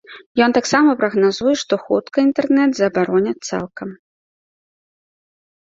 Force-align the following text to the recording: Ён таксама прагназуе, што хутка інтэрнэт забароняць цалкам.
Ён 0.45 0.51
таксама 0.57 0.95
прагназуе, 1.01 1.53
што 1.63 1.73
хутка 1.85 2.17
інтэрнэт 2.27 2.71
забароняць 2.81 3.37
цалкам. 3.37 3.95